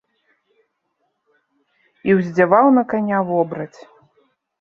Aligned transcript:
І 2.09 2.15
ўздзяваў 2.19 2.65
на 2.79 2.83
каня 2.95 3.19
вобраць. 3.29 3.79